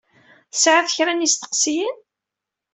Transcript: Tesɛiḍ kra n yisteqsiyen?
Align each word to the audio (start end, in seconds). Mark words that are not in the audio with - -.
Tesɛiḍ 0.51 0.87
kra 0.95 1.13
n 1.13 1.23
yisteqsiyen? 1.25 1.97